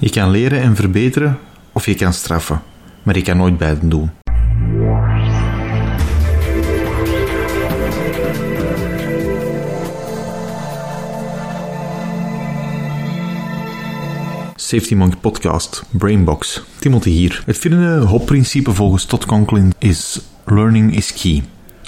[0.00, 1.38] Je kan leren en verbeteren
[1.72, 2.62] of je kan straffen,
[3.02, 4.10] maar je kan nooit beide doen.
[14.54, 16.62] Safety Monk Podcast, Brainbox.
[16.78, 17.42] Timothy hier.
[17.46, 21.42] Het vierde hopprincipe volgens Todd Conklin is learning is key.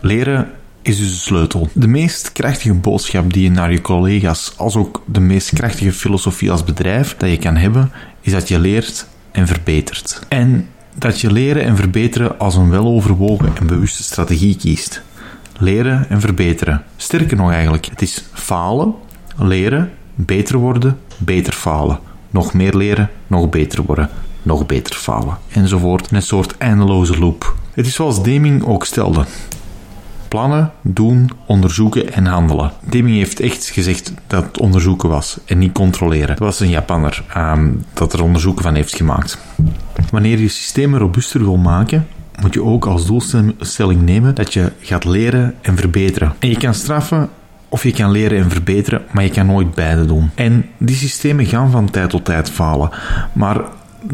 [0.00, 0.50] Leren
[0.86, 1.68] is dus de sleutel.
[1.72, 6.50] De meest krachtige boodschap die je naar je collega's, als ook de meest krachtige filosofie
[6.50, 7.90] als bedrijf dat je kan hebben,
[8.20, 10.20] is dat je leert en verbetert.
[10.28, 15.02] En dat je leren en verbeteren als een weloverwogen en bewuste strategie kiest.
[15.58, 16.84] Leren en verbeteren.
[16.96, 18.94] Sterker nog eigenlijk, het is falen,
[19.36, 21.98] leren, beter worden, beter falen.
[22.30, 24.10] Nog meer leren, nog beter worden,
[24.42, 25.38] nog beter falen.
[25.48, 26.10] Enzovoort.
[26.10, 27.56] Een soort eindeloze loop.
[27.72, 29.24] Het is zoals Deming ook stelde.
[30.36, 32.70] Plannen, doen, onderzoeken en handelen.
[32.90, 36.28] Deming heeft echt gezegd dat het onderzoeken was en niet controleren.
[36.28, 39.38] Dat was een Japanner um, dat er onderzoeken van heeft gemaakt.
[40.10, 42.06] Wanneer je systemen robuuster wil maken,
[42.42, 46.32] moet je ook als doelstelling nemen dat je gaat leren en verbeteren.
[46.38, 47.28] En je kan straffen
[47.68, 50.30] of je kan leren en verbeteren, maar je kan nooit beide doen.
[50.34, 52.90] En die systemen gaan van tijd tot tijd falen.
[53.32, 53.60] Maar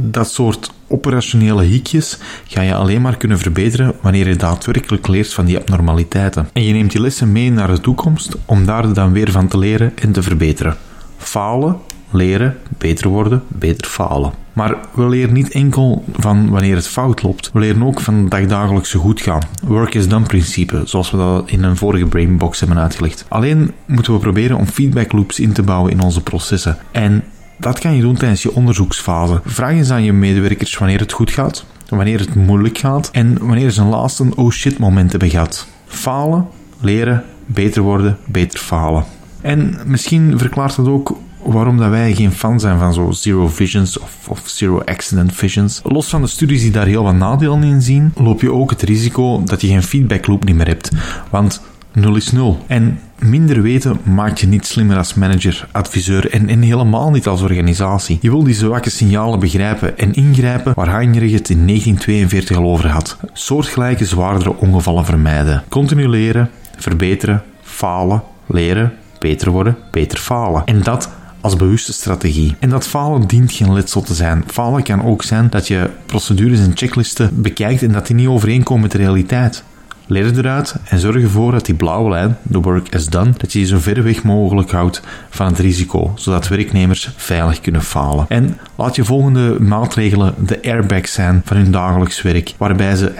[0.01, 5.45] dat soort operationele hikjes ga je alleen maar kunnen verbeteren wanneer je daadwerkelijk leert van
[5.45, 6.49] die abnormaliteiten.
[6.53, 9.59] En je neemt die lessen mee naar de toekomst om daar dan weer van te
[9.59, 10.77] leren en te verbeteren.
[11.17, 11.77] Falen,
[12.11, 14.33] leren, beter worden, beter falen.
[14.53, 17.51] Maar we leren niet enkel van wanneer het fout loopt.
[17.53, 19.43] We leren ook van dagdagelijkse goed gaan.
[19.63, 23.25] Work is done principe, zoals we dat in een vorige Brainbox hebben uitgelegd.
[23.29, 26.79] Alleen moeten we proberen om feedback loops in te bouwen in onze processen.
[26.91, 27.25] En
[27.63, 29.41] dat kan je doen tijdens je onderzoeksfase.
[29.45, 33.71] Vraag eens aan je medewerkers wanneer het goed gaat, wanneer het moeilijk gaat en wanneer
[33.71, 35.67] ze een laatste oh shit moment hebben gehad.
[35.87, 36.47] Falen,
[36.81, 39.05] leren, beter worden, beter falen.
[39.41, 43.99] En misschien verklaart dat ook waarom dat wij geen fan zijn van zo zero visions
[43.99, 45.81] of, of, zero accident visions.
[45.85, 48.83] Los van de studies die daar heel wat nadelen in zien, loop je ook het
[48.83, 50.91] risico dat je geen feedback loop niet meer hebt.
[51.31, 52.59] Want nul is nul.
[52.67, 57.43] En minder weten maakt je niet slimmer als manager, adviseur en, en helemaal niet als
[57.43, 58.19] organisatie.
[58.21, 62.89] Je wil die zwakke signalen begrijpen en ingrijpen waar Heinrich het in 1942 al over
[62.89, 63.19] had.
[63.33, 65.63] Soortgelijke zwaardere ongevallen vermijden.
[65.69, 70.63] Continu leren, verbeteren, falen, leren, beter worden, beter falen.
[70.65, 71.11] En dat
[71.41, 72.57] als bewuste strategie.
[72.59, 74.45] En dat falen dient geen letsel te zijn.
[74.47, 78.83] Falen kan ook zijn dat je procedures en checklisten bekijkt en dat die niet overeenkomen
[78.83, 79.65] met de realiteit.
[80.13, 83.59] Leer eruit en zorg ervoor dat die blauwe lijn, the work is done, dat je
[83.59, 88.25] je zo ver weg mogelijk houdt van het risico, zodat werknemers veilig kunnen falen.
[88.29, 93.13] En laat je volgende maatregelen de airbags zijn van hun dagelijks werk, waarbij ze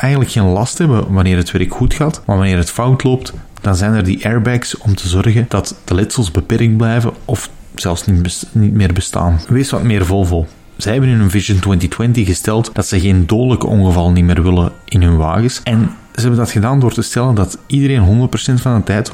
[0.00, 3.76] eigenlijk geen last hebben wanneer het werk goed gaat, maar wanneer het fout loopt, dan
[3.76, 8.46] zijn er die airbags om te zorgen dat de letsels beperkt blijven of zelfs niet,
[8.52, 9.40] niet meer bestaan.
[9.48, 10.46] Wees wat meer Volvo.
[10.76, 14.72] Zij hebben in hun Vision 2020 gesteld dat ze geen dodelijke ongeval niet meer willen
[14.84, 15.60] in hun wagens.
[15.62, 19.12] En ze hebben dat gedaan door te stellen dat iedereen 100% van de tijd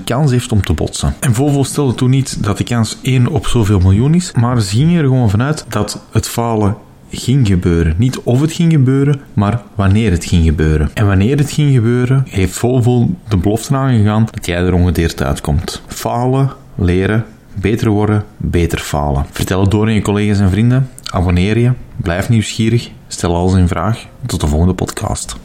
[0.00, 1.14] 100% kans heeft om te botsen.
[1.20, 4.76] En Volvo stelde toen niet dat de kans 1 op zoveel miljoen is, maar ze
[4.76, 6.76] gingen er gewoon vanuit dat het falen
[7.10, 7.94] ging gebeuren.
[7.96, 10.90] Niet of het ging gebeuren, maar wanneer het ging gebeuren.
[10.94, 15.82] En wanneer het ging gebeuren, heeft Volvo de belofte aangegaan dat jij er ongedeerd uitkomt.
[15.86, 17.24] Falen, leren,
[17.54, 19.26] beter worden, beter falen.
[19.30, 20.88] Vertel het door aan je collega's en vrienden.
[21.10, 24.06] Abonneer je, blijf nieuwsgierig, stel alles in vraag.
[24.26, 25.36] Tot de volgende podcast.